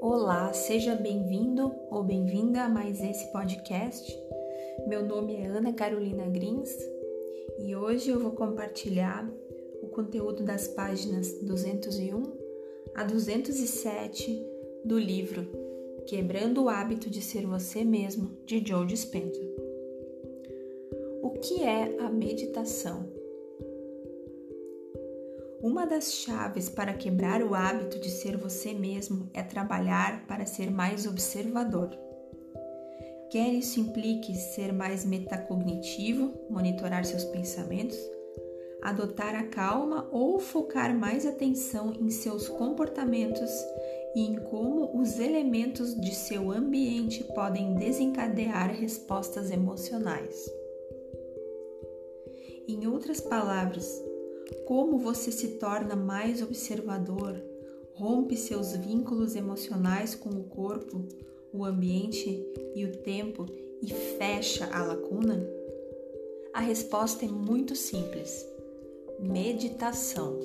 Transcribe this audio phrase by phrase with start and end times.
[0.00, 4.18] Olá, seja bem-vindo ou bem-vinda a mais esse podcast.
[4.86, 6.74] Meu nome é Ana Carolina Grins
[7.58, 9.30] e hoje eu vou compartilhar
[9.82, 12.22] o conteúdo das páginas 201
[12.94, 14.42] a 207
[14.86, 15.67] do livro
[16.08, 19.42] Quebrando o Hábito de Ser Você Mesmo, de Joe Dispenza.
[21.22, 23.12] O que é a meditação?
[25.60, 30.70] Uma das chaves para quebrar o hábito de ser você mesmo é trabalhar para ser
[30.70, 31.90] mais observador.
[33.30, 37.98] Quer isso implique ser mais metacognitivo, monitorar seus pensamentos,
[38.80, 43.50] adotar a calma ou focar mais atenção em seus comportamentos
[44.18, 50.50] e em como os elementos de seu ambiente podem desencadear respostas emocionais.
[52.66, 54.04] Em outras palavras,
[54.66, 57.40] como você se torna mais observador,
[57.94, 61.06] rompe seus vínculos emocionais com o corpo,
[61.52, 63.46] o ambiente e o tempo
[63.80, 63.86] e
[64.18, 65.48] fecha a lacuna?
[66.52, 68.44] A resposta é muito simples:
[69.20, 70.40] meditação.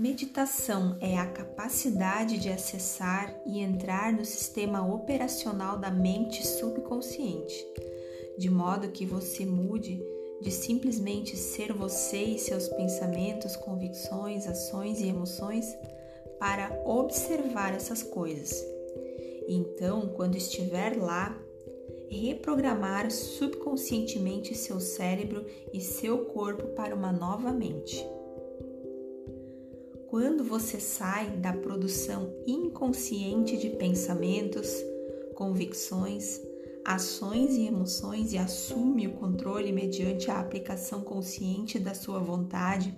[0.00, 7.66] Meditação é a capacidade de acessar e entrar no sistema operacional da mente subconsciente,
[8.38, 10.02] de modo que você mude
[10.40, 15.66] de simplesmente ser você e seus pensamentos, convicções, ações e emoções
[16.38, 18.64] para observar essas coisas.
[19.46, 21.38] Então, quando estiver lá,
[22.08, 28.02] reprogramar subconscientemente seu cérebro e seu corpo para uma nova mente.
[30.10, 34.68] Quando você sai da produção inconsciente de pensamentos,
[35.36, 36.40] convicções,
[36.84, 42.92] ações e emoções e assume o controle mediante a aplicação consciente da sua vontade,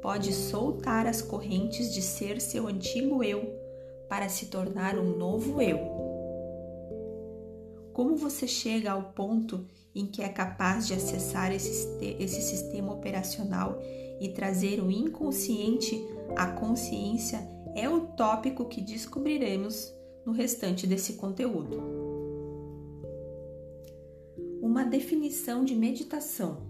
[0.00, 3.44] pode soltar as correntes de ser seu antigo eu
[4.08, 5.78] para se tornar um novo eu.
[7.92, 11.86] Como você chega ao ponto em que é capaz de acessar esse,
[12.18, 13.78] esse sistema operacional
[14.20, 16.02] e trazer o inconsciente
[16.36, 17.40] à consciência
[17.74, 19.92] é o tópico que descobriremos
[20.24, 22.04] no restante desse conteúdo
[24.64, 26.66] uma definição de meditação: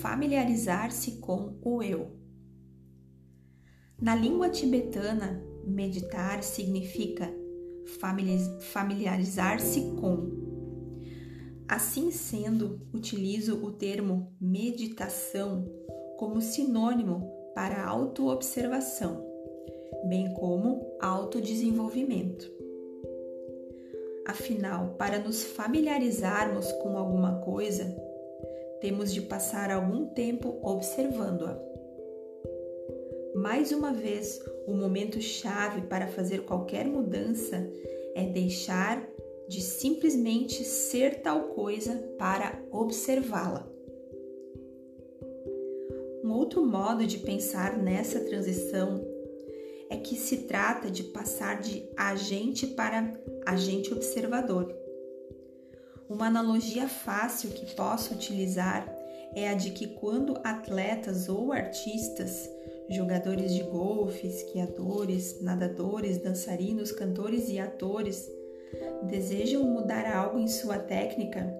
[0.00, 2.16] familiarizar-se com o eu.
[4.00, 7.34] Na língua tibetana, meditar significa
[8.72, 10.45] familiarizar-se com.
[11.68, 15.66] Assim sendo, utilizo o termo meditação
[16.16, 19.26] como sinônimo para autoobservação,
[20.08, 22.48] bem como autodesenvolvimento.
[24.26, 27.96] Afinal, para nos familiarizarmos com alguma coisa,
[28.80, 31.58] temos de passar algum tempo observando-a.
[33.34, 37.68] Mais uma vez, o momento chave para fazer qualquer mudança
[38.14, 39.06] é deixar
[39.48, 43.68] de simplesmente ser tal coisa para observá-la.
[46.24, 49.00] Um outro modo de pensar nessa transição
[49.88, 53.12] é que se trata de passar de agente para
[53.46, 54.74] agente observador.
[56.08, 58.92] Uma analogia fácil que posso utilizar
[59.34, 62.48] é a de que quando atletas ou artistas,
[62.88, 68.30] jogadores de golfe, esquiadores, nadadores, dançarinos, cantores e atores
[69.04, 71.54] desejam mudar algo em sua técnica,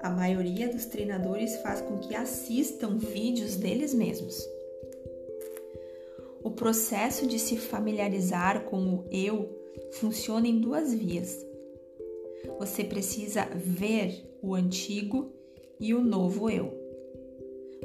[0.00, 4.36] a maioria dos treinadores faz com que assistam vídeos deles mesmos.
[6.42, 9.50] O processo de se familiarizar com o eu
[9.92, 11.44] funciona em duas vias.
[12.58, 15.32] Você precisa ver o antigo
[15.80, 16.72] e o novo eu.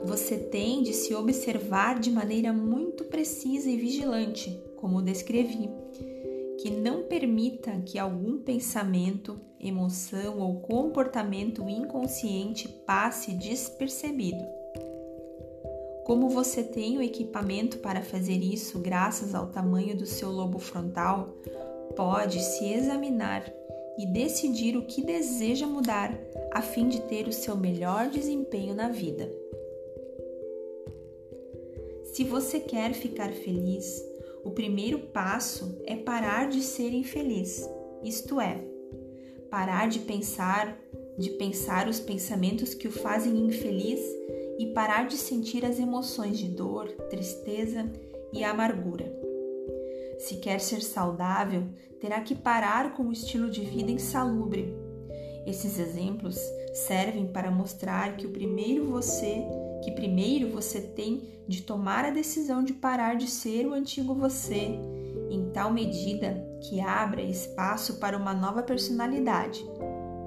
[0.04, 5.70] Você tem de se observar de maneira muito precisa e vigilante, como descrevi,
[6.62, 14.46] que não permita que algum pensamento, emoção ou comportamento inconsciente passe despercebido.
[16.06, 21.30] Como você tem o equipamento para fazer isso graças ao tamanho do seu lobo frontal,
[21.96, 23.52] pode se examinar
[23.98, 26.16] e decidir o que deseja mudar
[26.52, 29.32] a fim de ter o seu melhor desempenho na vida.
[32.14, 34.11] Se você quer ficar feliz,
[34.44, 37.70] o primeiro passo é parar de ser infeliz,
[38.04, 38.64] isto é,
[39.50, 40.78] parar de pensar,
[41.18, 44.00] de pensar os pensamentos que o fazem infeliz
[44.58, 47.92] e parar de sentir as emoções de dor, tristeza
[48.34, 49.12] e amargura.
[50.18, 51.64] Se quer ser saudável,
[52.00, 54.74] terá que parar com o estilo de vida insalubre.
[55.46, 56.38] Esses exemplos
[56.74, 59.44] servem para mostrar que o primeiro você,
[59.84, 64.80] que primeiro você tem de tomar a decisão de parar de ser o antigo você,
[65.30, 69.66] em tal medida que abra espaço para uma nova personalidade,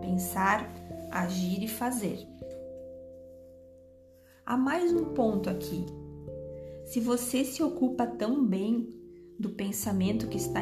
[0.00, 0.68] pensar,
[1.10, 2.26] agir e fazer.
[4.44, 5.86] Há mais um ponto aqui.
[6.84, 8.90] Se você se ocupa tão bem
[9.38, 10.60] do pensamento que está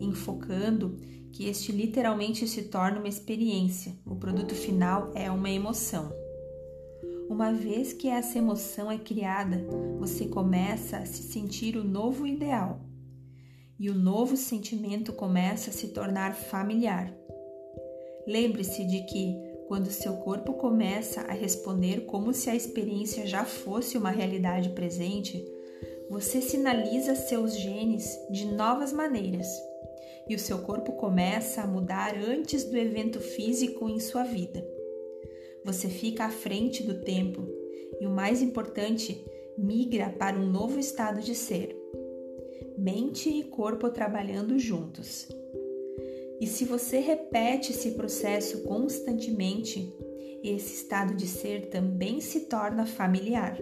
[0.00, 0.96] enfocando,
[1.32, 6.19] que este literalmente se torna uma experiência, o produto final é uma emoção.
[7.30, 9.64] Uma vez que essa emoção é criada,
[10.00, 12.80] você começa a se sentir o novo ideal.
[13.78, 17.14] E o novo sentimento começa a se tornar familiar.
[18.26, 19.36] Lembre-se de que,
[19.68, 25.40] quando seu corpo começa a responder como se a experiência já fosse uma realidade presente,
[26.10, 29.46] você sinaliza seus genes de novas maneiras
[30.28, 34.79] e o seu corpo começa a mudar antes do evento físico em sua vida.
[35.64, 37.46] Você fica à frente do tempo
[38.00, 39.24] e, o mais importante,
[39.56, 41.76] migra para um novo estado de ser.
[42.78, 45.28] Mente e corpo trabalhando juntos.
[46.40, 49.92] E se você repete esse processo constantemente,
[50.42, 53.58] esse estado de ser também se torna familiar.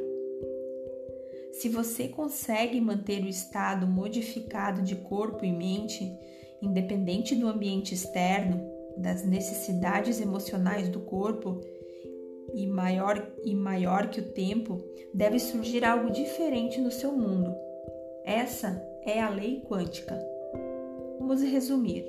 [1.51, 6.09] Se você consegue manter o estado modificado de corpo e mente,
[6.63, 8.65] independente do ambiente externo,
[8.97, 11.61] das necessidades emocionais do corpo,
[12.53, 17.55] e maior e maior que o tempo, deve surgir algo diferente no seu mundo.
[18.25, 20.19] Essa é a lei quântica.
[21.19, 22.05] Vamos resumir.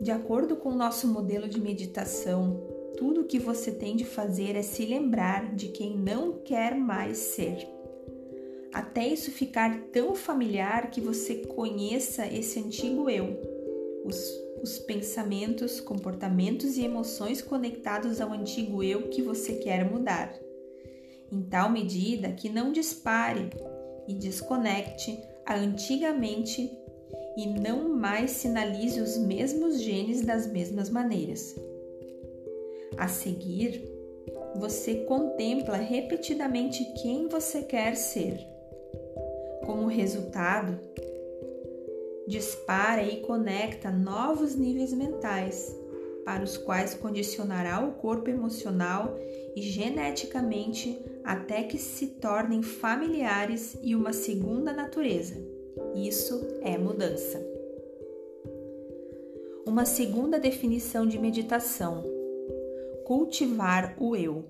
[0.00, 2.62] De acordo com o nosso modelo de meditação,
[2.96, 7.18] tudo o que você tem de fazer é se lembrar de quem não quer mais
[7.18, 7.68] ser.
[8.72, 13.36] Até isso ficar tão familiar que você conheça esse antigo eu,
[14.04, 20.34] os, os pensamentos, comportamentos e emoções conectados ao antigo eu que você quer mudar.
[21.30, 23.50] Em tal medida que não dispare
[24.06, 26.70] e desconecte a antigamente
[27.36, 31.54] e não mais sinalize os mesmos genes das mesmas maneiras.
[32.96, 33.82] A seguir,
[34.56, 38.44] você contempla repetidamente quem você quer ser.
[39.64, 40.80] Como resultado,
[42.28, 45.74] dispara e conecta novos níveis mentais,
[46.24, 49.16] para os quais condicionará o corpo emocional
[49.56, 55.34] e geneticamente até que se tornem familiares e uma segunda natureza.
[55.94, 57.42] Isso é mudança.
[59.66, 62.04] Uma segunda definição de meditação
[63.08, 64.44] cultivar o eu.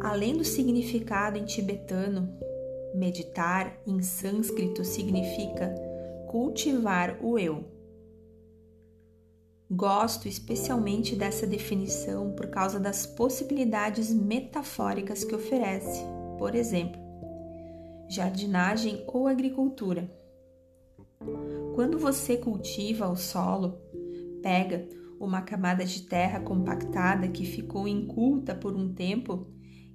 [0.00, 2.26] Além do significado em tibetano,
[2.94, 5.74] meditar em sânscrito significa
[6.28, 7.64] cultivar o eu.
[9.70, 16.02] Gosto especialmente dessa definição por causa das possibilidades metafóricas que oferece,
[16.38, 17.00] por exemplo,
[18.08, 20.10] jardinagem ou agricultura.
[21.74, 23.80] Quando você cultiva o solo,
[24.42, 24.86] pega
[25.18, 29.46] uma camada de terra compactada que ficou inculta por um tempo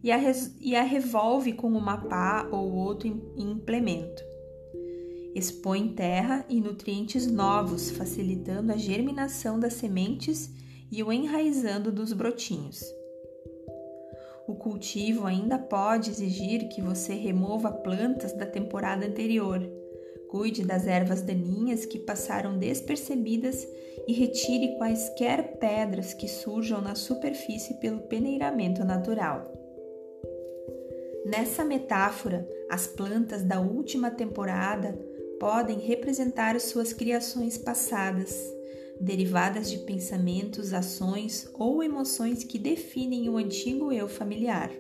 [0.04, 0.18] e a,
[0.60, 4.24] e a revolve com uma pá ou outro implemento.
[5.36, 10.50] Expõe terra e nutrientes novos, facilitando a germinação das sementes
[10.92, 12.82] e o enraizando dos brotinhos.
[14.48, 19.62] O cultivo ainda pode exigir que você remova plantas da temporada anterior
[20.28, 23.66] Cuide das ervas daninhas que passaram despercebidas
[24.08, 29.57] e retire quaisquer pedras que surjam na superfície pelo peneiramento natural.
[31.28, 34.98] Nessa metáfora, as plantas da última temporada
[35.38, 38.34] podem representar suas criações passadas,
[38.98, 44.72] derivadas de pensamentos, ações ou emoções que definem o antigo eu familiar.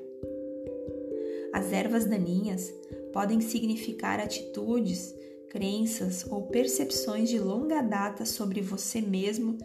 [1.51, 2.73] As ervas daninhas
[3.11, 5.13] podem significar atitudes
[5.49, 9.57] crenças ou percepções de longa data sobre você mesmo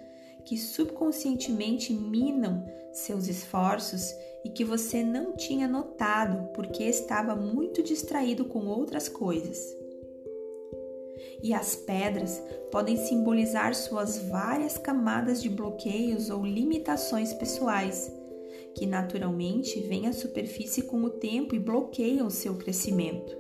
[0.44, 8.44] que subconscientemente minam seus esforços e que você não tinha notado porque estava muito distraído
[8.44, 9.76] com outras coisas.
[11.42, 18.12] E as pedras podem simbolizar suas várias camadas de bloqueios ou limitações pessoais,
[18.74, 23.36] que naturalmente vêm à superfície com o tempo e bloqueiam seu crescimento.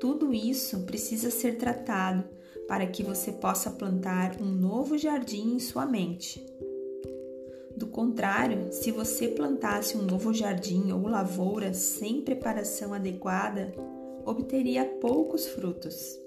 [0.00, 2.24] Tudo isso precisa ser tratado
[2.66, 6.44] para que você possa plantar um novo jardim em sua mente.
[7.76, 13.74] Do contrário, se você plantasse um novo jardim ou lavoura sem preparação adequada,
[14.24, 16.18] obteria poucos frutos.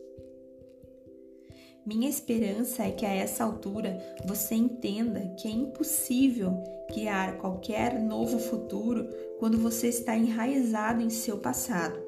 [1.86, 8.38] Minha esperança é que a essa altura você entenda que é impossível criar qualquer novo
[8.40, 9.08] futuro
[9.40, 12.07] quando você está enraizado em seu passado.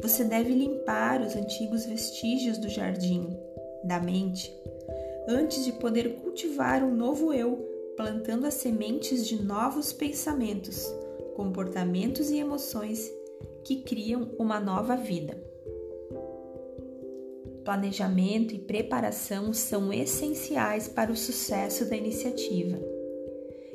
[0.00, 3.28] Você deve limpar os antigos vestígios do jardim,
[3.84, 4.52] da mente,
[5.28, 7.56] antes de poder cultivar um novo eu,
[7.96, 10.86] plantando as sementes de novos pensamentos,
[11.34, 13.10] comportamentos e emoções
[13.64, 15.46] que criam uma nova vida
[17.66, 22.78] planejamento e preparação são essenciais para o sucesso da iniciativa.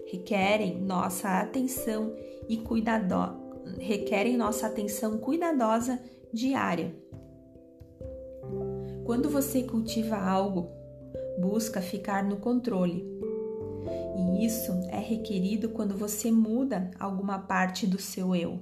[0.09, 2.15] Requerem nossa atenção
[2.47, 3.40] e cuidado...
[3.79, 5.99] requerem nossa atenção cuidadosa
[6.33, 6.95] diária.
[9.05, 10.69] Quando você cultiva algo,
[11.39, 13.05] busca ficar no controle.
[14.17, 18.61] E isso é requerido quando você muda alguma parte do seu eu.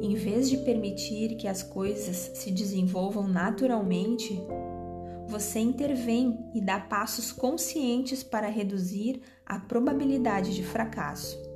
[0.00, 4.38] Em vez de permitir que as coisas se desenvolvam naturalmente,
[5.28, 11.51] você intervém e dá passos conscientes para reduzir a probabilidade de fracasso.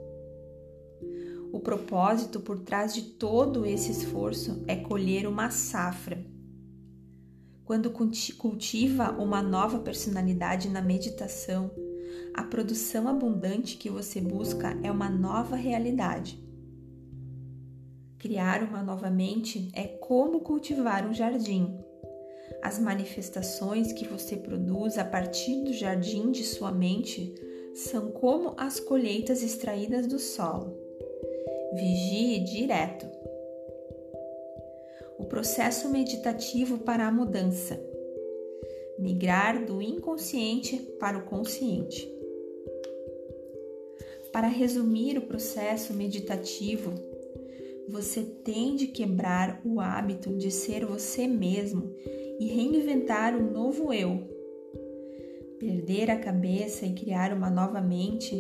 [1.57, 6.23] O propósito por trás de todo esse esforço é colher uma safra.
[7.65, 11.71] Quando cultiva uma nova personalidade na meditação,
[12.35, 16.39] a produção abundante que você busca é uma nova realidade.
[18.19, 21.75] Criar uma nova mente é como cultivar um jardim.
[22.63, 27.35] As manifestações que você produz a partir do jardim de sua mente
[27.73, 30.85] são como as colheitas extraídas do solo.
[31.75, 33.07] Vigie direto.
[35.19, 37.81] O processo meditativo para a mudança.
[38.99, 42.11] Migrar do inconsciente para o consciente.
[44.33, 46.93] Para resumir o processo meditativo,
[47.89, 51.95] você tem de quebrar o hábito de ser você mesmo
[52.39, 54.21] e reinventar um novo eu.
[55.59, 58.37] Perder a cabeça e criar uma nova mente,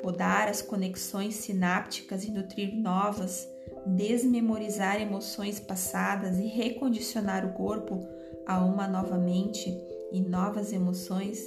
[0.00, 3.48] podar as conexões sinápticas e nutrir novas,
[3.86, 8.00] desmemorizar emoções passadas e recondicionar o corpo
[8.46, 9.70] a uma nova mente
[10.10, 11.40] e novas emoções,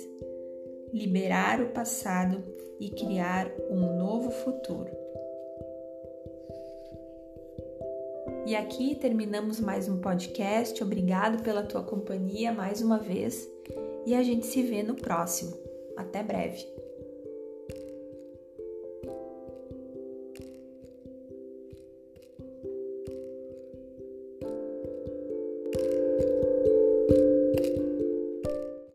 [0.94, 2.44] liberar o passado
[2.80, 5.04] e criar um novo futuro.
[8.46, 10.84] E aqui terminamos mais um podcast.
[10.84, 13.50] Obrigado pela tua companhia mais uma vez
[14.06, 15.58] e a gente se vê no próximo.
[15.96, 16.73] Até breve.